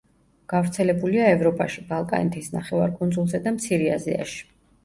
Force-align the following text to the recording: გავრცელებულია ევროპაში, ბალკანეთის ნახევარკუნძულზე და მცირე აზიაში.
გავრცელებულია 0.53 1.27
ევროპაში, 1.33 1.83
ბალკანეთის 1.91 2.49
ნახევარკუნძულზე 2.57 3.45
და 3.47 3.55
მცირე 3.59 3.93
აზიაში. 4.01 4.43